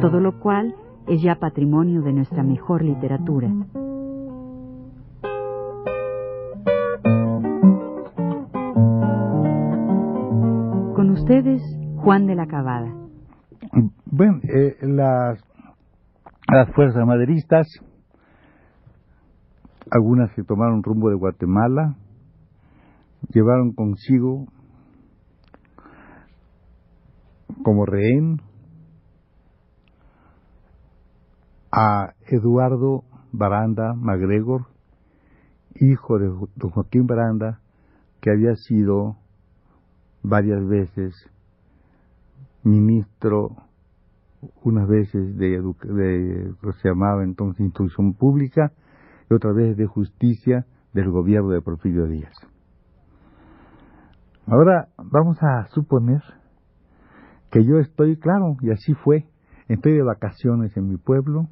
todo 0.00 0.20
lo 0.20 0.38
cual 0.40 0.74
es 1.06 1.22
ya 1.22 1.36
patrimonio 1.36 2.02
de 2.02 2.12
nuestra 2.12 2.42
mejor 2.42 2.82
literatura. 2.82 3.48
Con 10.94 11.10
ustedes, 11.10 11.62
Juan 11.96 12.26
de 12.26 12.34
la 12.34 12.46
Cabada. 12.46 12.92
Bueno, 14.06 14.40
eh, 14.42 14.76
las, 14.82 15.38
las 16.48 16.70
fuerzas 16.74 17.06
maderistas 17.06 17.66
algunas 19.90 20.32
que 20.34 20.42
tomaron 20.42 20.82
rumbo 20.82 21.10
de 21.10 21.16
Guatemala, 21.16 21.96
llevaron 23.32 23.72
consigo 23.72 24.46
como 27.62 27.86
rehén 27.86 28.40
a 31.70 32.14
Eduardo 32.26 33.04
Baranda 33.32 33.94
MacGregor, 33.94 34.66
hijo 35.74 36.18
de 36.18 36.28
don 36.56 36.70
Joaquín 36.70 37.06
Baranda, 37.06 37.60
que 38.20 38.30
había 38.30 38.54
sido 38.56 39.16
varias 40.22 40.66
veces 40.66 41.14
ministro, 42.64 43.56
unas 44.62 44.88
veces 44.88 45.36
de, 45.36 45.60
de, 45.60 46.54
lo 46.60 46.72
que 46.72 46.78
se 46.80 46.88
llamaba 46.88 47.24
entonces 47.24 47.60
instrucción 47.60 48.14
pública, 48.14 48.72
y 49.30 49.34
otra 49.34 49.52
vez 49.52 49.76
de 49.76 49.86
justicia 49.86 50.66
del 50.92 51.10
gobierno 51.10 51.50
de 51.50 51.60
Porfirio 51.60 52.06
Díaz. 52.06 52.34
Ahora 54.46 54.88
vamos 54.96 55.36
a 55.42 55.66
suponer 55.68 56.22
que 57.50 57.64
yo 57.64 57.78
estoy, 57.78 58.16
claro, 58.16 58.56
y 58.62 58.70
así 58.70 58.94
fue, 58.94 59.26
estoy 59.68 59.92
de 59.92 60.02
vacaciones 60.02 60.76
en 60.76 60.88
mi 60.88 60.96
pueblo, 60.96 61.48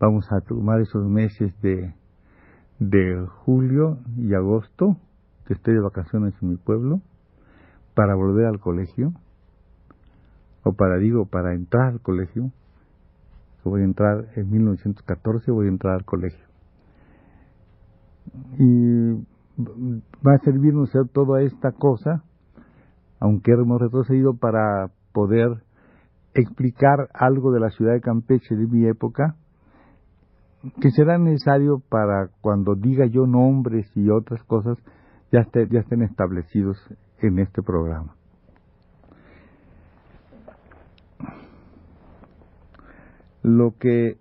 vamos 0.00 0.30
a 0.32 0.40
tomar 0.40 0.80
esos 0.80 1.06
meses 1.06 1.52
de, 1.60 1.94
de 2.78 3.26
julio 3.44 3.98
y 4.16 4.34
agosto, 4.34 4.96
que 5.46 5.54
estoy 5.54 5.74
de 5.74 5.80
vacaciones 5.80 6.34
en 6.42 6.50
mi 6.50 6.56
pueblo, 6.56 7.00
para 7.94 8.14
volver 8.14 8.46
al 8.46 8.60
colegio, 8.60 9.12
o 10.64 10.72
para, 10.72 10.96
digo, 10.96 11.26
para 11.26 11.54
entrar 11.54 11.92
al 11.92 12.00
colegio, 12.00 12.50
voy 13.64 13.82
a 13.82 13.84
entrar 13.84 14.26
en 14.36 14.50
1914, 14.50 15.50
voy 15.50 15.66
a 15.66 15.70
entrar 15.70 15.94
al 15.94 16.04
colegio. 16.04 16.44
Y 18.58 19.12
va 20.26 20.34
a 20.34 20.38
servirnos 20.44 20.90
toda 21.12 21.42
esta 21.42 21.72
cosa, 21.72 22.24
aunque 23.20 23.52
hemos 23.52 23.80
retrocedido 23.80 24.34
para 24.34 24.90
poder 25.12 25.62
explicar 26.34 27.08
algo 27.14 27.52
de 27.52 27.60
la 27.60 27.70
ciudad 27.70 27.92
de 27.92 28.00
Campeche 28.00 28.56
de 28.56 28.66
mi 28.66 28.86
época, 28.86 29.36
que 30.80 30.90
será 30.90 31.18
necesario 31.18 31.80
para 31.88 32.28
cuando 32.40 32.74
diga 32.74 33.06
yo 33.06 33.26
nombres 33.26 33.90
y 33.96 34.10
otras 34.10 34.42
cosas, 34.44 34.78
ya, 35.30 35.46
ya 35.52 35.80
estén 35.80 36.02
establecidos 36.02 36.78
en 37.20 37.38
este 37.38 37.62
programa. 37.62 38.14
Lo 43.42 43.74
que 43.78 44.16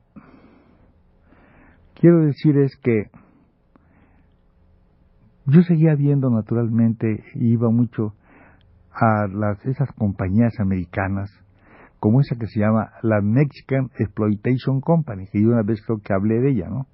quiero 1.94 2.26
decir 2.26 2.58
es 2.58 2.76
que 2.78 3.10
yo 5.46 5.62
seguía 5.62 5.96
viendo 5.96 6.30
naturalmente, 6.30 7.24
iba 7.36 7.70
mucho 7.70 8.14
a 8.92 9.28
las, 9.28 9.66
esas 9.66 9.92
compañías 9.94 10.60
americanas, 10.60 11.32
como 12.04 12.20
esa 12.20 12.36
que 12.36 12.48
se 12.48 12.60
llama 12.60 12.92
la 13.02 13.22
Mexican 13.22 13.90
Exploitation 13.98 14.82
Company, 14.82 15.26
que 15.32 15.42
yo 15.42 15.48
una 15.48 15.64
vez 15.64 15.82
creo 15.86 16.00
que 16.04 16.14
hablé 16.14 16.42
de 16.42 16.52
ella, 16.52 16.68
¿no? 16.68 16.86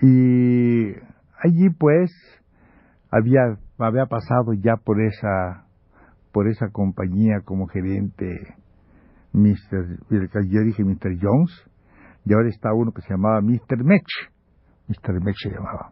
Y 0.00 0.92
allí 1.42 1.68
pues 1.76 2.12
había, 3.10 3.58
había 3.78 4.06
pasado 4.06 4.52
ya 4.52 4.76
por 4.76 5.00
esa, 5.02 5.66
por 6.30 6.46
esa 6.46 6.68
compañía 6.68 7.40
como 7.44 7.66
gerente 7.66 8.54
Mr. 9.32 9.98
yo 10.48 10.60
dije 10.60 10.84
Mr. 10.84 11.18
Jones, 11.20 11.68
y 12.24 12.34
ahora 12.34 12.48
está 12.48 12.72
uno 12.72 12.92
que 12.92 13.02
se 13.02 13.12
llamaba 13.12 13.40
Mr. 13.40 13.82
Mech, 13.82 14.06
Mr. 14.86 15.20
Mech 15.20 15.34
se 15.42 15.50
llamaba. 15.50 15.90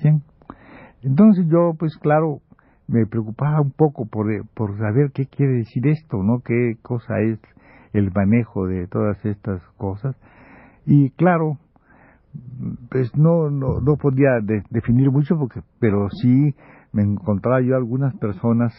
Bien. 0.00 0.22
Entonces 1.02 1.46
yo, 1.48 1.72
pues 1.76 1.96
claro, 1.96 2.42
me 2.88 3.06
preocupaba 3.06 3.60
un 3.60 3.70
poco 3.70 4.06
por, 4.06 4.30
eh, 4.32 4.42
por 4.54 4.76
saber 4.78 5.12
qué 5.12 5.26
quiere 5.26 5.54
decir 5.54 5.86
esto, 5.86 6.22
¿no? 6.22 6.40
Qué 6.44 6.76
cosa 6.82 7.20
es 7.20 7.38
el 7.92 8.10
manejo 8.12 8.66
de 8.66 8.86
todas 8.86 9.24
estas 9.24 9.62
cosas. 9.76 10.16
Y 10.86 11.10
claro, 11.10 11.58
pues 12.90 13.14
no, 13.16 13.50
no, 13.50 13.80
no 13.80 13.96
podía 13.96 14.38
definir 14.70 15.10
mucho, 15.10 15.36
porque, 15.38 15.60
pero 15.78 16.08
sí 16.10 16.54
me 16.92 17.02
encontraba 17.02 17.60
yo 17.60 17.76
algunas 17.76 18.14
personas 18.16 18.72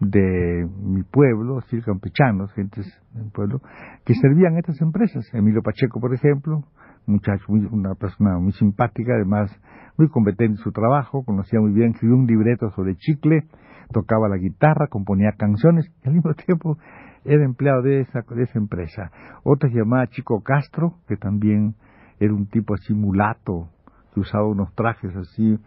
de 0.00 0.68
mi 0.80 1.02
pueblo, 1.02 1.60
sí, 1.62 1.80
campechanos, 1.80 2.52
gentes 2.52 2.86
del 3.12 3.30
pueblo, 3.30 3.60
que 4.04 4.14
servían 4.14 4.56
estas 4.56 4.80
empresas. 4.80 5.24
Emilio 5.32 5.62
Pacheco, 5.62 6.00
por 6.00 6.14
ejemplo, 6.14 6.64
muchacho, 7.08 7.44
una 7.48 7.94
persona 7.94 8.38
muy 8.38 8.52
simpática, 8.52 9.14
además 9.14 9.50
muy 9.96 10.08
competente 10.08 10.52
en 10.52 10.56
su 10.56 10.72
trabajo, 10.72 11.24
conocía 11.24 11.60
muy 11.60 11.72
bien, 11.72 11.90
escribió 11.90 12.16
un 12.16 12.26
libreto 12.26 12.70
sobre 12.70 12.96
chicle, 12.96 13.46
tocaba 13.92 14.28
la 14.28 14.36
guitarra, 14.36 14.86
componía 14.88 15.32
canciones 15.36 15.90
y 16.04 16.08
al 16.08 16.14
mismo 16.14 16.34
tiempo 16.46 16.78
era 17.24 17.44
empleado 17.44 17.82
de 17.82 18.00
esa, 18.00 18.22
de 18.22 18.42
esa 18.42 18.58
empresa. 18.58 19.10
Otra 19.42 19.68
se 19.68 19.76
llamaba 19.76 20.06
Chico 20.06 20.42
Castro, 20.42 20.94
que 21.08 21.16
también 21.16 21.74
era 22.20 22.32
un 22.32 22.46
tipo 22.46 22.74
así 22.74 22.94
mulato, 22.94 23.68
que 24.14 24.20
usaba 24.20 24.46
unos 24.46 24.72
trajes 24.74 25.14
así, 25.16 25.58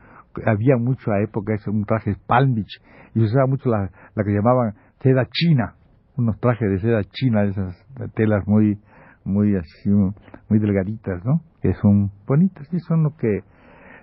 había 0.46 0.78
mucho 0.78 1.12
a 1.12 1.22
época 1.22 1.54
ese, 1.54 1.70
un 1.70 1.86
traje 1.86 2.16
Palm 2.28 2.56
Beach, 2.56 2.82
y 3.14 3.24
usaba 3.24 3.48
mucho 3.48 3.70
la, 3.70 3.90
la 4.16 4.24
que 4.24 4.32
llamaban 4.32 4.76
seda 5.02 5.28
china, 5.30 5.76
unos 6.18 6.40
trajes 6.40 6.70
de 6.70 6.80
seda 6.80 7.04
china, 7.04 7.44
esas 7.44 7.76
telas 8.14 8.48
muy, 8.48 8.80
muy 9.24 9.56
así, 9.56 9.90
muy 9.90 10.60
delgaditas, 10.60 11.24
¿no? 11.26 11.42
Que 11.62 11.74
son 11.76 12.12
bonitas 12.28 12.68
y 12.74 12.80
son 12.80 13.04
lo 13.04 13.16
que 13.18 13.42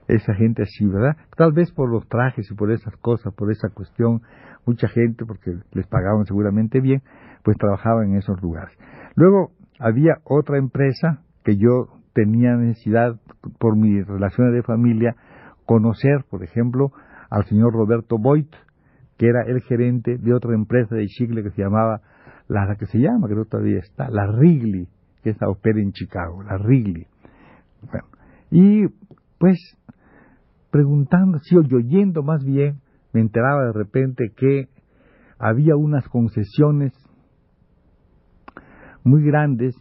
esa 0.08 0.34
gente 0.34 0.62
así, 0.62 0.86
¿verdad? 0.86 1.16
Tal 1.36 1.52
vez 1.52 1.70
por 1.72 1.90
los 1.90 2.08
trajes 2.08 2.50
y 2.50 2.54
por 2.54 2.72
esas 2.72 2.96
cosas, 2.96 3.34
por 3.34 3.52
esa 3.52 3.68
cuestión, 3.68 4.22
mucha 4.66 4.88
gente, 4.88 5.24
porque 5.26 5.52
les 5.72 5.86
pagaban 5.86 6.24
seguramente 6.24 6.80
bien, 6.80 7.02
pues 7.44 7.56
trabajaba 7.58 8.04
en 8.04 8.16
esos 8.16 8.40
lugares. 8.42 8.76
Luego 9.14 9.52
había 9.78 10.18
otra 10.24 10.58
empresa 10.58 11.22
que 11.44 11.56
yo 11.56 11.88
tenía 12.14 12.56
necesidad, 12.56 13.20
por 13.58 13.76
mis 13.76 14.06
relaciones 14.06 14.54
de 14.54 14.62
familia, 14.62 15.14
conocer, 15.66 16.24
por 16.30 16.42
ejemplo, 16.42 16.90
al 17.30 17.44
señor 17.44 17.72
Roberto 17.74 18.16
Boyd, 18.18 18.46
que 19.18 19.28
era 19.28 19.42
el 19.46 19.60
gerente 19.62 20.16
de 20.16 20.32
otra 20.32 20.54
empresa 20.54 20.94
de 20.94 21.06
chicle 21.06 21.42
que 21.42 21.50
se 21.50 21.62
llamaba, 21.62 22.00
la 22.48 22.74
que 22.76 22.86
se 22.86 22.98
llama, 22.98 23.28
que 23.28 23.34
todavía 23.48 23.78
está, 23.78 24.08
la 24.10 24.26
Wrigley, 24.30 24.88
que 25.28 25.36
esa 25.36 25.48
opera 25.48 25.80
en 25.80 25.92
Chicago, 25.92 26.42
la 26.42 26.56
Wrigley. 26.58 27.06
Bueno, 27.82 28.06
y 28.50 28.86
pues 29.38 29.58
preguntando, 30.70 31.38
sí, 31.38 31.56
oyendo 31.56 32.22
más 32.22 32.44
bien, 32.44 32.80
me 33.12 33.20
enteraba 33.20 33.66
de 33.66 33.72
repente 33.72 34.32
que 34.36 34.68
había 35.38 35.76
unas 35.76 36.08
concesiones 36.08 36.92
muy 39.04 39.24
grandes 39.24 39.74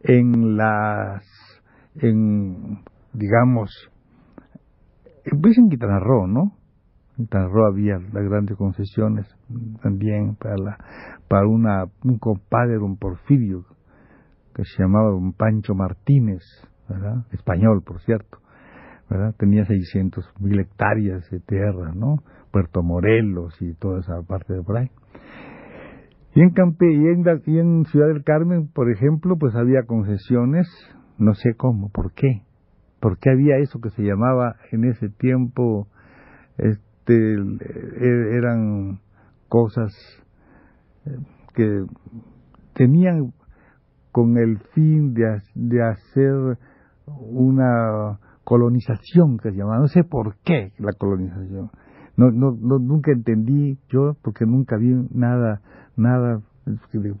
en 0.00 0.56
las, 0.56 1.24
en, 1.96 2.78
digamos, 3.12 3.70
pues 5.42 5.58
en 5.58 5.68
Quintana 5.68 6.00
¿no? 6.28 6.56
En 7.18 7.26
Quintana 7.26 7.48
había 7.68 7.98
las 7.98 8.24
grandes 8.24 8.56
concesiones 8.56 9.26
también 9.82 10.36
para, 10.36 10.56
la, 10.56 10.78
para 11.28 11.46
una, 11.46 11.86
un 12.04 12.18
compadre, 12.18 12.78
un 12.78 12.96
Porfirio, 12.96 13.64
que 14.56 14.64
se 14.64 14.82
llamaba 14.82 15.14
un 15.14 15.34
Pancho 15.34 15.74
Martínez, 15.74 16.42
¿verdad? 16.88 17.26
Español, 17.30 17.82
por 17.84 18.00
cierto 18.00 18.38
¿verdad? 19.08 19.34
Tenía 19.38 19.64
600 19.64 20.24
mil 20.40 20.58
hectáreas 20.58 21.28
de 21.30 21.40
tierra, 21.40 21.92
¿no? 21.94 22.22
Puerto 22.50 22.82
Morelos 22.82 23.54
y 23.60 23.74
toda 23.74 24.00
esa 24.00 24.22
parte 24.22 24.54
de 24.54 24.62
por 24.62 24.78
ahí. 24.78 24.90
Y 26.34 26.42
en, 26.42 26.50
Campe, 26.50 26.92
y 26.92 27.06
en, 27.06 27.24
y 27.46 27.58
en 27.58 27.84
Ciudad 27.86 28.08
del 28.08 28.24
Carmen, 28.24 28.68
por 28.68 28.90
ejemplo, 28.90 29.36
pues 29.38 29.54
había 29.54 29.84
concesiones, 29.84 30.68
no 31.18 31.34
sé 31.34 31.54
cómo, 31.56 31.88
¿por 31.90 32.12
qué? 32.12 32.42
¿Por 33.00 33.18
qué 33.18 33.30
había 33.30 33.58
eso 33.58 33.80
que 33.80 33.90
se 33.90 34.02
llamaba 34.02 34.56
en 34.70 34.84
ese 34.84 35.08
tiempo, 35.08 35.88
este, 36.58 37.34
e, 37.34 38.36
eran 38.36 39.00
cosas 39.48 39.94
eh, 41.06 41.16
que 41.54 41.84
tenían 42.74 43.32
con 44.16 44.38
el 44.38 44.60
fin 44.72 45.12
de, 45.12 45.42
de 45.54 45.82
hacer 45.82 46.56
una 47.04 48.18
colonización 48.44 49.36
que 49.36 49.50
se 49.50 49.58
llamaba, 49.58 49.80
no 49.80 49.88
sé 49.88 50.04
por 50.04 50.36
qué 50.42 50.72
la 50.78 50.94
colonización. 50.94 51.70
No, 52.16 52.30
no, 52.30 52.56
no, 52.58 52.78
nunca 52.78 53.12
entendí 53.12 53.78
yo 53.90 54.16
porque 54.22 54.46
nunca 54.46 54.78
vi 54.78 54.94
nada, 55.10 55.60
nada 55.98 56.40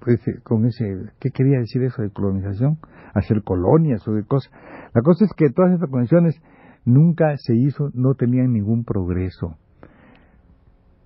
pues, 0.00 0.22
con 0.42 0.64
ese, 0.64 1.10
¿qué 1.20 1.28
quería 1.32 1.58
decir 1.58 1.82
eso 1.82 2.00
de 2.00 2.08
colonización? 2.08 2.78
Hacer 3.12 3.42
colonias 3.42 4.08
o 4.08 4.14
de 4.14 4.24
cosas. 4.24 4.50
La 4.94 5.02
cosa 5.02 5.26
es 5.26 5.32
que 5.36 5.50
todas 5.50 5.74
estas 5.74 5.90
conexiones 5.90 6.40
nunca 6.86 7.36
se 7.36 7.54
hizo, 7.56 7.90
no 7.92 8.14
tenían 8.14 8.54
ningún 8.54 8.84
progreso. 8.84 9.58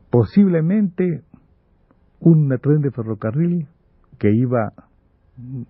Posiblemente 0.08 1.24
un 2.20 2.48
tren 2.62 2.80
de 2.80 2.92
ferrocarril 2.92 3.66
que 4.20 4.32
iba 4.32 4.72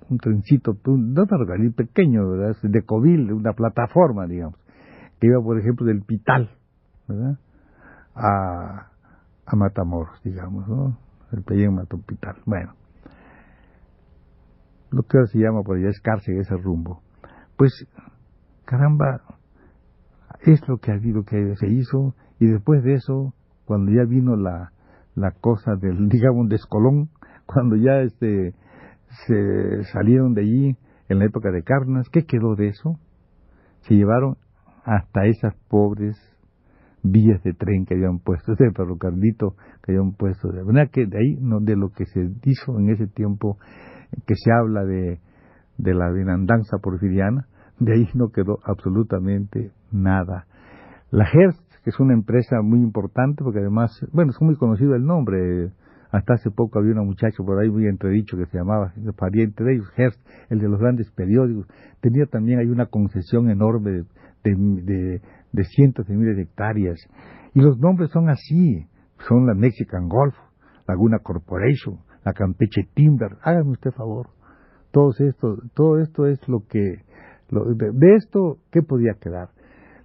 un 0.09 0.19
trencito, 0.19 0.77
un, 0.87 1.13
no 1.13 1.27
ferrocarril 1.27 1.73
pequeño, 1.73 2.29
¿verdad? 2.31 2.57
de 2.63 2.83
Covil, 2.83 3.33
una 3.33 3.53
plataforma, 3.53 4.27
digamos, 4.27 4.59
que 5.21 5.29
iba, 5.29 5.41
por 5.43 5.59
ejemplo, 5.59 5.87
del 5.87 6.03
Pital, 6.03 6.51
¿verdad? 7.09 7.39
A, 8.15 8.91
a 9.47 9.57
Matamoros, 9.57 10.21
digamos, 10.25 10.69
¿no? 10.69 10.99
El 11.33 11.43
Pellén 11.43 11.77
Pital. 12.07 12.37
Bueno, 12.45 12.75
lo 14.91 15.03
que 15.03 15.19
ahora 15.19 15.27
se 15.29 15.39
llama 15.39 15.63
por 15.63 15.77
allá 15.77 15.89
es 15.89 16.01
cárcel, 16.01 16.39
ese 16.39 16.57
rumbo. 16.57 17.03
Pues, 17.57 17.87
caramba, 18.65 19.23
es 20.41 20.67
lo 20.69 20.79
que 20.79 20.91
ha 20.91 20.95
habido 20.95 21.25
que 21.25 21.55
se 21.57 21.69
hizo, 21.69 22.15
y 22.39 22.47
después 22.47 22.83
de 22.83 22.95
eso, 22.95 23.35
cuando 23.67 23.93
ya 23.93 24.05
vino 24.05 24.37
la, 24.37 24.73
la 25.15 25.33
cosa 25.33 25.77
del, 25.77 26.09
digamos, 26.09 26.49
descolón, 26.49 27.11
cuando 27.47 27.77
ya 27.77 28.01
este 28.01 28.55
se 29.27 29.85
salieron 29.93 30.35
de 30.35 30.43
allí 30.43 30.77
en 31.09 31.19
la 31.19 31.25
época 31.25 31.51
de 31.51 31.63
Carnas, 31.63 32.09
¿qué 32.11 32.25
quedó 32.25 32.55
de 32.55 32.69
eso? 32.69 32.99
Se 33.81 33.95
llevaron 33.95 34.37
hasta 34.85 35.27
esas 35.27 35.55
pobres 35.69 36.17
vías 37.03 37.43
de 37.43 37.55
tren 37.55 37.87
que 37.87 37.95
habían 37.95 38.19
puesto, 38.19 38.53
ese 38.55 38.71
ferrocarrito 38.71 39.55
que 39.83 39.93
habían 39.93 40.13
puesto. 40.13 40.49
De 40.53 40.63
verdad 40.63 40.91
que 40.93 41.07
de 41.07 41.19
ahí, 41.19 41.37
no, 41.41 41.61
de 41.61 41.77
lo 41.77 41.91
que 41.91 42.07
se 42.07 42.31
hizo 42.45 42.79
en 42.79 42.91
ese 42.91 43.07
tiempo, 43.07 43.59
que 44.27 44.35
se 44.37 44.53
habla 44.53 44.85
de, 44.85 45.21
de 45.79 45.95
la 45.95 46.11
venandanza 46.11 46.79
porfiriana, 46.79 47.47
de 47.79 47.95
ahí 47.95 48.09
no 48.15 48.29
quedó 48.31 48.59
absolutamente 48.65 49.73
nada. 49.91 50.47
La 51.11 51.25
Hearst, 51.25 51.61
que 51.83 51.91
es 51.91 51.99
una 51.99 52.13
empresa 52.13 52.61
muy 52.63 52.81
importante, 52.81 53.43
porque 53.43 53.61
además, 53.61 53.91
bueno, 54.13 54.31
es 54.31 54.41
muy 54.41 54.55
conocido 54.57 54.95
el 54.95 55.05
nombre, 55.05 55.73
hasta 56.13 56.35
hace 56.35 56.51
poco 56.51 56.79
había 56.79 56.93
una 56.93 57.03
muchacha 57.03 57.43
por 57.45 57.59
ahí 57.61 57.71
muy 57.71 57.87
entredicho 57.87 58.37
que 58.37 58.47
se 58.47 58.59
llamaba, 58.59 58.93
pariente 59.17 59.63
de 59.63 59.75
ellos, 59.75 59.87
Hearst, 59.97 60.21
el 60.49 60.59
de 60.59 60.69
los 60.69 60.81
grandes 60.81 61.11
periódicos. 61.13 61.67
Tenía 62.01 62.27
también 62.27 62.59
hay 62.59 62.67
una 62.67 62.87
concesión 62.87 63.49
enorme 63.49 64.05
de, 64.43 65.21
de, 65.53 65.65
cientos 65.65 66.07
de 66.07 66.17
miles 66.17 66.37
de 66.37 66.43
hectáreas. 66.43 66.99
Y 67.55 67.61
los 67.61 67.79
nombres 67.79 68.11
son 68.11 68.29
así, 68.29 68.87
son 69.29 69.47
la 69.47 69.55
Mexican 69.55 70.09
Golf, 70.09 70.35
Laguna 70.89 71.19
Corporation, 71.21 72.01
la 72.25 72.33
Campeche 72.33 72.89
Timber. 72.95 73.37
Hágame 73.43 73.71
usted 73.71 73.93
favor. 73.93 74.31
Todo 74.91 75.13
esto, 75.19 75.59
todo 75.75 76.01
esto 76.01 76.27
es 76.27 76.41
lo 76.49 76.67
que, 76.67 76.81
de, 76.81 77.91
de, 77.93 78.15
esto, 78.17 78.59
¿qué 78.73 78.83
podía 78.83 79.15
quedar? 79.21 79.51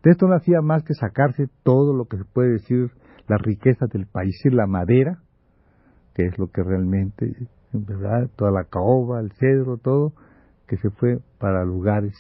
De 0.03 0.11
esto 0.11 0.27
no 0.27 0.35
hacía 0.35 0.61
más 0.61 0.83
que 0.83 0.93
sacarse 0.93 1.47
todo 1.63 1.95
lo 1.95 2.05
que 2.05 2.17
se 2.17 2.25
puede 2.25 2.51
decir, 2.51 2.91
las 3.27 3.41
riquezas 3.41 3.89
del 3.89 4.05
país, 4.05 4.39
y 4.45 4.51
la 4.51 4.67
madera, 4.67 5.23
que 6.15 6.25
es 6.25 6.39
lo 6.39 6.47
que 6.47 6.63
realmente, 6.63 7.35
¿verdad? 7.73 8.29
Toda 8.35 8.49
la 8.49 8.63
caoba, 8.63 9.19
el 9.19 9.31
cedro, 9.33 9.77
todo, 9.77 10.13
que 10.67 10.77
se 10.77 10.89
fue 10.89 11.19
para 11.37 11.63
lugares, 11.65 12.15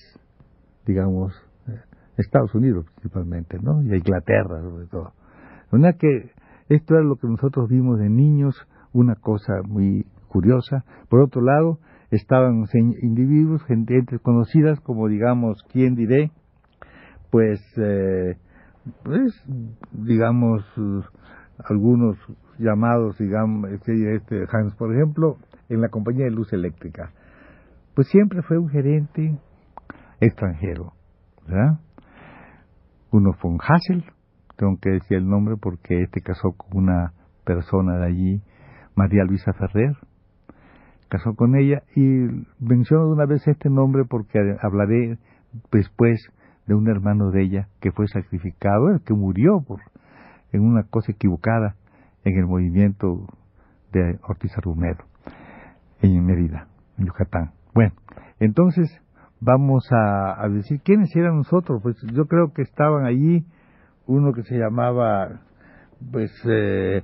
digamos, 0.85 1.33
eh, 1.67 1.79
Estados 2.17 2.53
Unidos 2.53 2.85
principalmente, 2.95 3.57
¿no? 3.59 3.81
Y 3.81 3.93
a 3.93 3.97
Inglaterra 3.97 4.61
sobre 4.61 4.85
todo. 4.87 5.13
Una 5.71 5.93
que 5.93 6.31
esto 6.69 6.95
era 6.95 7.03
lo 7.03 7.15
que 7.15 7.27
nosotros 7.27 7.69
vimos 7.69 7.97
de 7.97 8.09
niños, 8.09 8.55
una 8.91 9.15
cosa 9.15 9.61
muy 9.65 10.05
curiosa. 10.27 10.83
Por 11.09 11.21
otro 11.21 11.41
lado, 11.41 11.79
estaban 12.11 12.65
individuos, 13.01 13.63
gente, 13.63 14.03
conocidas, 14.21 14.79
como 14.81 15.07
digamos, 15.07 15.63
¿quién 15.71 15.95
diré? 15.95 16.31
Pues, 17.31 17.61
eh, 17.77 18.37
pues 19.03 19.33
digamos, 19.91 20.63
algunos 21.57 22.17
llamados, 22.57 23.17
digamos, 23.17 23.71
este, 23.71 24.15
este, 24.15 24.45
Hans, 24.51 24.75
por 24.75 24.93
ejemplo, 24.93 25.37
en 25.69 25.81
la 25.81 25.89
compañía 25.89 26.25
de 26.25 26.31
luz 26.31 26.51
eléctrica, 26.53 27.11
pues 27.93 28.07
siempre 28.07 28.41
fue 28.41 28.57
un 28.57 28.69
gerente 28.69 29.37
extranjero, 30.19 30.93
¿verdad? 31.47 31.79
Uno 33.11 33.31
von 33.41 33.57
Hassel, 33.61 34.03
tengo 34.57 34.77
que 34.81 34.91
decir 34.91 35.17
el 35.17 35.27
nombre 35.27 35.55
porque 35.59 36.01
este 36.03 36.21
casó 36.21 36.51
con 36.53 36.83
una 36.83 37.13
persona 37.45 37.97
de 37.97 38.05
allí, 38.05 38.41
María 38.95 39.23
Luisa 39.23 39.53
Ferrer, 39.53 39.95
casó 41.09 41.35
con 41.35 41.55
ella 41.55 41.83
y 41.95 42.01
menciono 42.59 43.05
de 43.05 43.13
una 43.13 43.25
vez 43.25 43.47
este 43.47 43.69
nombre 43.69 44.03
porque 44.09 44.39
hablaré 44.61 45.17
después 45.71 46.19
de 46.67 46.73
un 46.73 46.89
hermano 46.89 47.31
de 47.31 47.43
ella 47.43 47.67
que 47.79 47.91
fue 47.91 48.07
sacrificado, 48.07 48.89
el 48.89 49.01
que 49.01 49.13
murió 49.13 49.61
por 49.65 49.79
en 50.51 50.61
una 50.61 50.83
cosa 50.83 51.11
equivocada 51.11 51.75
en 52.25 52.37
el 52.37 52.45
movimiento 52.45 53.27
de 53.93 54.19
Ortiz 54.27 54.51
Arrumero, 54.57 55.05
en 56.01 56.25
Mérida, 56.25 56.67
en 56.97 57.05
Yucatán. 57.05 57.51
Bueno, 57.73 57.93
entonces 58.39 58.89
vamos 59.39 59.87
a, 59.91 60.47
decir 60.49 60.81
quiénes 60.81 61.15
eran 61.15 61.37
nosotros. 61.37 61.81
Pues 61.81 61.95
yo 62.13 62.25
creo 62.25 62.51
que 62.53 62.63
estaban 62.63 63.05
allí 63.05 63.45
uno 64.07 64.33
que 64.33 64.43
se 64.43 64.57
llamaba, 64.57 65.41
pues 66.11 66.31
eh, 66.49 67.03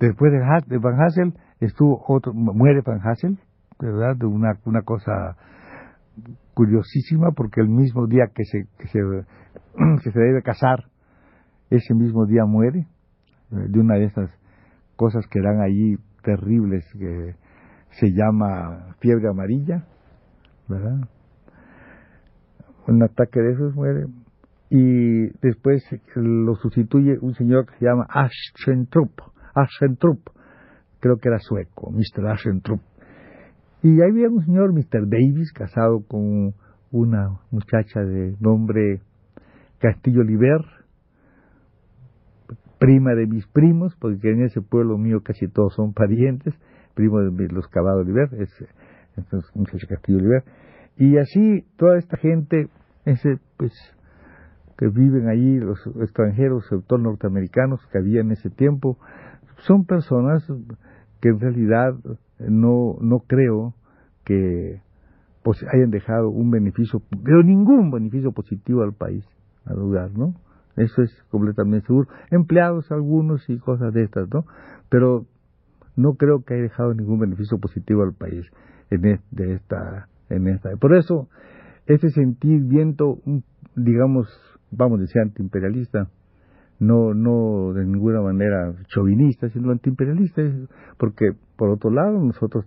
después 0.00 0.32
de, 0.32 0.78
Van 0.78 1.00
Hassel 1.00 1.34
estuvo 1.60 2.04
otro, 2.06 2.32
muere 2.34 2.82
Van 2.82 3.00
Hassel, 3.00 3.38
¿verdad? 3.80 4.16
De 4.16 4.26
una, 4.26 4.58
una 4.64 4.82
cosa 4.82 5.36
curiosísima 6.54 7.30
porque 7.30 7.60
el 7.60 7.68
mismo 7.68 8.06
día 8.06 8.26
que 8.34 8.44
se, 8.44 8.66
que 8.78 8.88
se, 8.88 8.98
que 10.04 10.10
se 10.10 10.18
debe 10.18 10.42
casar, 10.42 10.84
ese 11.70 11.94
mismo 11.94 12.26
día 12.26 12.44
muere 12.44 12.80
eh, 13.50 13.66
de 13.68 13.80
una 13.80 13.94
de 13.94 14.04
esas 14.04 14.30
cosas 14.98 15.24
que 15.28 15.38
eran 15.38 15.60
allí 15.60 15.96
terribles 16.24 16.84
que 16.98 17.36
se 17.92 18.12
llama 18.12 18.96
fiebre 18.98 19.28
amarilla, 19.28 19.86
¿verdad? 20.68 21.08
Un 22.88 23.02
ataque 23.02 23.40
de 23.40 23.52
esos 23.52 23.74
muere. 23.74 24.06
Y 24.70 25.28
después 25.40 25.82
lo 26.16 26.56
sustituye 26.56 27.16
un 27.20 27.34
señor 27.34 27.66
que 27.66 27.78
se 27.78 27.84
llama 27.84 28.06
Aschentrup, 28.10 29.12
Aschentrup, 29.54 30.20
creo 31.00 31.16
que 31.16 31.28
era 31.28 31.38
sueco, 31.38 31.90
Mr. 31.92 32.26
Aschentrup. 32.26 32.80
Y 33.82 34.00
ahí 34.02 34.10
había 34.10 34.28
un 34.28 34.44
señor, 34.44 34.72
Mr. 34.72 35.08
Davis, 35.08 35.52
casado 35.52 36.04
con 36.08 36.54
una 36.90 37.38
muchacha 37.52 38.00
de 38.00 38.34
nombre 38.40 39.00
Castillo 39.78 40.24
Liber, 40.24 40.60
prima 42.78 43.14
de 43.14 43.26
mis 43.26 43.46
primos, 43.48 43.96
porque 44.00 44.30
en 44.30 44.42
ese 44.42 44.60
pueblo 44.60 44.98
mío 44.98 45.22
casi 45.22 45.48
todos 45.48 45.74
son 45.74 45.92
parientes, 45.92 46.54
primo 46.94 47.20
de 47.20 47.48
los 47.48 47.68
Cavado 47.68 48.00
Oliver, 48.00 48.28
es 48.40 48.50
entonces 49.16 49.50
muchacho 49.54 49.86
Castillo 49.88 50.18
Oliver, 50.18 50.44
y 50.96 51.18
así 51.18 51.64
toda 51.76 51.98
esta 51.98 52.16
gente, 52.16 52.68
ese 53.04 53.38
pues 53.56 53.72
que 54.76 54.86
viven 54.88 55.28
allí, 55.28 55.58
los 55.58 55.84
extranjeros, 56.00 56.64
sobre 56.66 56.82
todo 56.86 56.98
norteamericanos 57.00 57.80
que 57.90 57.98
había 57.98 58.20
en 58.20 58.30
ese 58.30 58.48
tiempo, 58.48 58.96
son 59.58 59.84
personas 59.84 60.46
que 61.20 61.30
en 61.30 61.40
realidad 61.40 61.94
no, 62.38 62.96
no 63.00 63.20
creo 63.26 63.74
que 64.24 64.80
pues, 65.42 65.64
hayan 65.72 65.90
dejado 65.90 66.28
un 66.28 66.50
beneficio, 66.50 67.02
pero 67.24 67.42
ningún 67.42 67.90
beneficio 67.90 68.32
positivo 68.32 68.82
al 68.82 68.92
país, 68.92 69.24
a 69.64 69.74
lugar, 69.74 70.10
¿no? 70.16 70.34
Eso 70.78 71.02
es 71.02 71.12
completamente 71.30 71.86
seguro. 71.86 72.08
Empleados 72.30 72.90
algunos 72.90 73.48
y 73.48 73.58
cosas 73.58 73.92
de 73.92 74.04
estas, 74.04 74.28
¿no? 74.32 74.44
Pero 74.88 75.26
no 75.96 76.14
creo 76.14 76.44
que 76.44 76.54
haya 76.54 76.62
dejado 76.64 76.94
ningún 76.94 77.18
beneficio 77.18 77.58
positivo 77.58 78.02
al 78.02 78.14
país 78.14 78.46
en 78.90 79.20
de 79.30 79.54
esta 79.54 80.08
en 80.30 80.48
esta. 80.48 80.70
Por 80.76 80.94
eso 80.94 81.28
ese 81.86 82.10
sentir 82.10 82.62
viento, 82.64 83.18
digamos, 83.74 84.28
vamos 84.70 84.98
a 84.98 85.02
decir 85.02 85.22
antiimperialista, 85.22 86.10
no, 86.78 87.14
no 87.14 87.72
de 87.72 87.84
ninguna 87.84 88.20
manera 88.20 88.74
chauvinista, 88.88 89.48
sino 89.48 89.72
antiimperialista, 89.72 90.42
porque 90.98 91.32
por 91.56 91.70
otro 91.70 91.90
lado 91.90 92.22
nosotros 92.22 92.66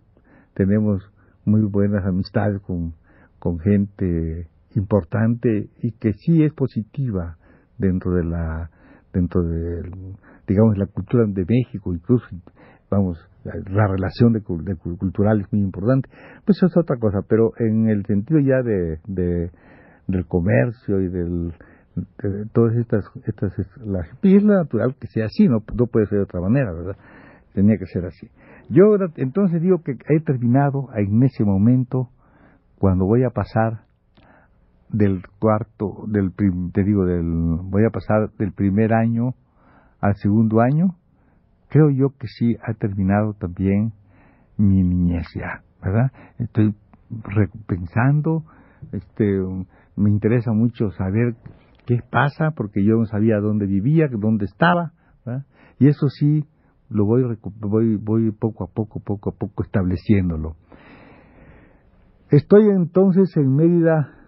tenemos 0.54 1.02
muy 1.46 1.62
buenas 1.62 2.06
amistades 2.06 2.62
con, 2.62 2.94
con 3.40 3.60
gente 3.60 4.48
importante 4.76 5.70
y 5.82 5.92
que 5.94 6.14
sí 6.14 6.44
es 6.44 6.54
positiva 6.54 7.38
dentro 7.82 8.14
de 8.14 8.24
la 8.24 8.70
dentro 9.14 9.44
de 9.44 9.82
digamos 10.48 10.78
la 10.78 10.86
cultura 10.86 11.26
de 11.28 11.46
México 11.46 11.94
incluso 11.94 12.26
vamos 12.90 13.18
la, 13.44 13.88
relación 13.88 14.34
de, 14.34 14.42
cultural 14.44 15.42
es 15.42 15.52
muy 15.52 15.64
importante. 15.64 16.08
Pues 16.46 16.58
eso 16.58 16.68
es 16.68 16.78
otra 16.78 16.98
cosa 16.98 17.20
pero 17.28 17.54
en 17.58 17.90
el 17.90 18.06
sentido 18.06 18.40
ya 18.40 18.62
de, 18.62 19.00
de 19.08 19.52
del 20.08 20.26
comercio 20.28 21.02
y 21.02 21.10
del 21.10 21.54
de 21.96 22.46
todas 22.54 22.76
estas 22.78 23.04
estas 23.26 23.54
la, 23.84 24.08
y 24.22 24.38
es 24.38 24.44
natural 24.44 24.96
que 25.00 25.08
sea 25.08 25.26
así 25.26 25.48
no 25.48 25.64
no 25.76 25.88
puede 25.88 26.06
ser 26.06 26.20
de 26.20 26.24
otra 26.24 26.40
manera 26.40 26.72
verdad 26.72 26.96
tenía 27.54 27.78
que 27.78 27.86
ser 27.86 28.06
así. 28.06 28.30
Yo 28.70 28.96
entonces 29.18 29.62
digo 29.62 29.82
que 29.84 29.92
he 29.92 30.20
terminado 30.22 30.88
en 30.96 31.22
ese 31.24 31.44
momento 31.44 32.10
cuando 32.78 33.06
voy 33.06 33.24
a 33.24 33.30
pasar 33.30 33.82
del 34.92 35.24
cuarto, 35.40 36.04
del 36.08 36.34
te 36.34 36.84
digo, 36.84 37.06
del, 37.06 37.60
voy 37.64 37.86
a 37.86 37.90
pasar 37.90 38.32
del 38.38 38.52
primer 38.52 38.94
año 38.94 39.34
al 40.02 40.16
segundo 40.16 40.62
año, 40.62 40.96
creo 41.70 41.90
yo 41.90 42.10
que 42.18 42.28
sí 42.28 42.58
ha 42.64 42.74
terminado 42.74 43.34
también 43.34 43.94
mi 44.58 44.84
niñez 44.84 45.28
ya, 45.36 45.64
¿verdad? 45.82 46.12
Estoy 46.40 46.76
pensando, 47.68 48.44
este, 48.92 49.26
me 49.96 50.10
interesa 50.10 50.52
mucho 50.52 50.92
saber 50.92 51.36
qué 51.86 52.00
pasa, 52.10 52.52
porque 52.52 52.84
yo 52.84 52.96
no 52.98 53.06
sabía 53.06 53.40
dónde 53.40 53.66
vivía, 53.66 54.08
dónde 54.12 54.46
estaba, 54.46 54.94
y 55.80 55.88
eso 55.88 56.10
sí 56.10 56.46
lo 56.90 57.06
voy, 57.06 57.24
voy, 57.60 57.96
voy 57.96 58.32
poco 58.32 58.66
a 58.66 58.68
poco, 58.68 59.00
poco 59.00 59.30
a 59.30 59.34
poco 59.34 59.64
estableciéndolo. 59.64 60.56
Estoy 62.30 62.70
entonces 62.70 63.36
en 63.38 63.56
Mérida 63.56 64.21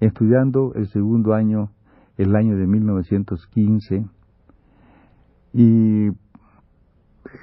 estudiando 0.00 0.74
el 0.74 0.88
segundo 0.88 1.34
año, 1.34 1.70
el 2.16 2.34
año 2.36 2.56
de 2.56 2.66
1915, 2.66 4.06
y 5.52 6.10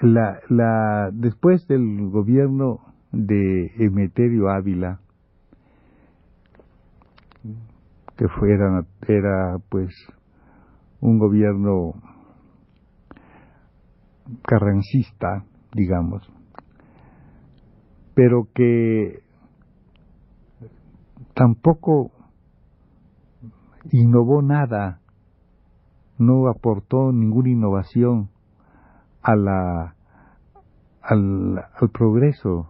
la, 0.01 0.39
la, 0.50 1.10
después 1.13 1.67
del 1.67 2.10
gobierno 2.10 2.79
de 3.12 3.72
Emeterio 3.77 4.50
Ávila, 4.50 5.00
que 8.17 8.27
fuera, 8.27 8.86
era 9.08 9.58
pues 9.70 9.93
un 11.00 11.17
gobierno 11.17 11.93
carrancista, 14.43 15.46
digamos, 15.74 16.22
pero 18.13 18.48
que 18.53 19.24
tampoco 21.34 22.12
innovó 23.92 24.42
nada, 24.42 25.00
no 26.18 26.48
aportó 26.48 27.12
ninguna 27.12 27.50
innovación 27.50 28.30
a 29.22 29.36
la, 29.36 29.96
al, 31.02 31.58
al 31.58 31.90
progreso 31.90 32.70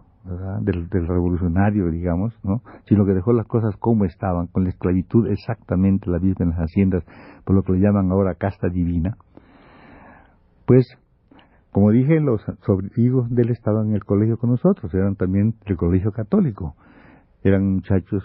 del, 0.60 0.88
del, 0.88 1.06
revolucionario, 1.08 1.90
digamos, 1.90 2.32
¿no? 2.44 2.62
sino 2.86 3.04
que 3.04 3.12
dejó 3.12 3.32
las 3.32 3.46
cosas 3.46 3.76
como 3.76 4.04
estaban, 4.04 4.46
con 4.46 4.64
la 4.64 4.70
esclavitud 4.70 5.26
exactamente 5.28 6.10
la 6.10 6.18
misma 6.18 6.44
en 6.44 6.50
las 6.50 6.58
haciendas, 6.58 7.04
por 7.44 7.56
lo 7.56 7.62
que 7.62 7.72
le 7.72 7.80
llaman 7.80 8.10
ahora 8.10 8.34
casta 8.34 8.68
divina. 8.68 9.16
Pues, 10.64 10.86
como 11.72 11.90
dije, 11.90 12.20
los 12.20 12.40
hijos 12.96 13.30
de 13.30 13.42
él 13.42 13.50
estaban 13.50 13.88
en 13.88 13.94
el 13.94 14.04
colegio 14.04 14.38
con 14.38 14.50
nosotros, 14.50 14.94
eran 14.94 15.16
también 15.16 15.54
del 15.66 15.76
colegio 15.76 16.12
católico, 16.12 16.76
eran 17.42 17.74
muchachos 17.74 18.22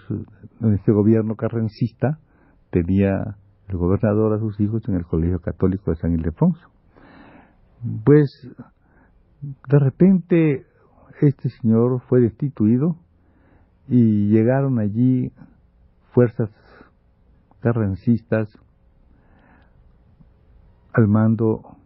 en 0.61 0.73
este 0.73 0.91
gobierno 0.91 1.35
carrencista, 1.35 2.19
tenía 2.69 3.37
el 3.67 3.77
gobernador 3.77 4.33
a 4.33 4.39
sus 4.39 4.59
hijos 4.59 4.87
en 4.87 4.95
el 4.95 5.05
Colegio 5.05 5.39
Católico 5.39 5.91
de 5.91 5.97
San 5.97 6.13
Ildefonso. 6.13 6.69
Pues 8.03 8.49
de 9.41 9.79
repente 9.79 10.65
este 11.21 11.49
señor 11.49 12.01
fue 12.07 12.21
destituido 12.21 12.95
y 13.87 14.29
llegaron 14.29 14.79
allí 14.79 15.31
fuerzas 16.13 16.49
carrancistas 17.61 18.49
al 20.93 21.07
mando 21.07 21.77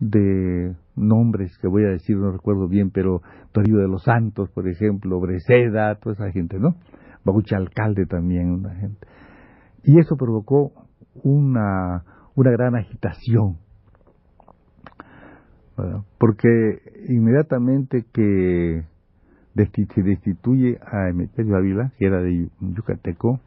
de 0.00 0.76
nombres 0.94 1.56
que 1.58 1.66
voy 1.66 1.84
a 1.84 1.88
decir, 1.88 2.16
no 2.16 2.30
recuerdo 2.30 2.68
bien, 2.68 2.90
pero 2.90 3.22
Toribio 3.52 3.80
de 3.80 3.88
los 3.88 4.04
Santos, 4.04 4.50
por 4.50 4.68
ejemplo, 4.68 5.18
Breceda, 5.20 5.96
toda 5.96 6.14
esa 6.14 6.30
gente, 6.30 6.58
¿no? 6.58 6.76
Babucha 7.24 7.56
Alcalde 7.56 8.06
también, 8.06 8.50
una 8.50 8.74
gente. 8.74 9.06
Y 9.88 9.98
eso 9.98 10.18
provocó 10.18 10.70
una, 11.22 12.04
una 12.34 12.50
gran 12.50 12.76
agitación, 12.76 13.56
porque 16.18 16.82
inmediatamente 17.08 18.04
que 18.12 18.84
se 19.54 20.02
destituye 20.02 20.78
a 20.84 21.08
Emeterio 21.08 21.56
Ávila, 21.56 21.92
que 21.96 22.04
era 22.04 22.20
de 22.20 22.50
Yucateco, 22.60 23.40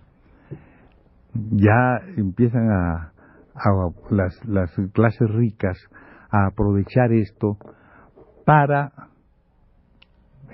ya 1.51 2.00
empiezan 2.17 2.71
a, 2.71 3.13
las, 4.10 4.43
las 4.48 4.71
clases 4.93 5.29
ricas 5.29 5.77
a 6.31 6.48
aprovechar 6.48 7.13
esto 7.13 7.60
para 8.48 8.91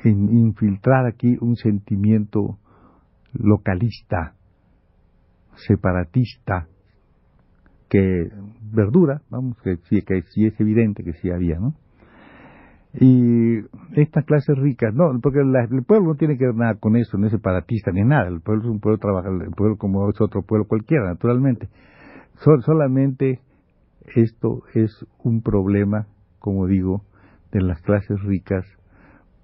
infiltrar 0.03 1.05
aquí 1.05 1.37
un 1.39 1.55
sentimiento 1.55 2.57
localista 3.31 4.33
separatista 5.67 6.67
que 7.89 8.29
verdura, 8.71 9.21
vamos, 9.29 9.57
que 9.63 9.77
que 9.77 10.21
sí 10.33 10.45
es 10.45 10.59
evidente 10.59 11.03
que 11.03 11.13
sí 11.13 11.29
había, 11.29 11.59
¿no? 11.59 11.75
Y 12.99 13.59
estas 13.95 14.25
clases 14.25 14.57
ricas, 14.57 14.93
no, 14.93 15.19
porque 15.21 15.39
el 15.39 15.83
pueblo 15.83 16.09
no 16.09 16.15
tiene 16.15 16.37
que 16.37 16.45
ver 16.45 16.55
nada 16.55 16.75
con 16.75 16.95
eso, 16.95 17.17
no 17.17 17.27
es 17.27 17.31
separatista 17.31 17.91
ni 17.91 18.03
nada, 18.03 18.27
el 18.27 18.41
pueblo 18.41 18.63
es 18.63 18.69
un 18.69 18.79
pueblo 18.79 18.97
trabajador, 18.97 19.43
el 19.43 19.51
pueblo 19.51 19.77
como 19.77 20.09
es 20.09 20.19
otro 20.19 20.41
pueblo 20.41 20.65
cualquiera, 20.67 21.05
naturalmente. 21.05 21.69
solamente 22.65 23.41
esto 24.15 24.63
es 24.73 25.05
un 25.23 25.41
problema, 25.41 26.07
como 26.39 26.65
digo, 26.65 27.03
de 27.51 27.61
las 27.61 27.81
clases 27.81 28.19
ricas 28.23 28.65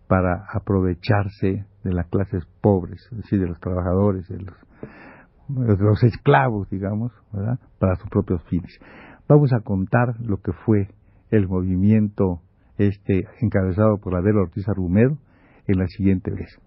para 0.08 0.46
aprovecharse 0.52 1.66
de 1.84 1.94
las 1.94 2.08
clases 2.08 2.46
pobres, 2.62 3.08
es 3.12 3.18
decir, 3.18 3.40
de 3.40 3.48
los 3.48 3.60
trabajadores, 3.60 4.28
de 4.30 4.40
los 4.40 4.56
los 5.50 6.04
esclavos, 6.04 6.70
digamos, 6.70 7.12
para 7.80 7.96
sus 7.96 8.10
propios 8.10 8.42
fines. 8.44 8.80
Vamos 9.28 9.54
a 9.54 9.62
contar 9.62 10.20
lo 10.20 10.38
que 10.38 10.52
fue 10.52 10.90
el 11.32 11.48
movimiento 11.48 12.42
este 12.78 13.28
encabezado 13.42 13.98
por 13.98 14.16
Adela 14.16 14.42
Ortiz 14.42 14.68
Argumedo 14.68 15.18
en 15.68 15.80
la 15.80 15.88
siguiente 15.88 16.32
vez. 16.32 16.60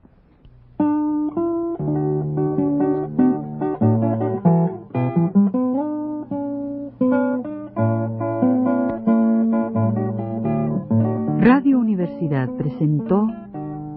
Radio 11.41 11.79
Universidad 11.79 12.49
presentó 12.57 13.29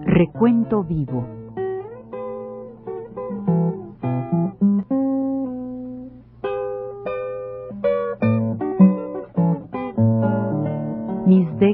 Recuento 0.04 0.84
Vivo 0.84 1.39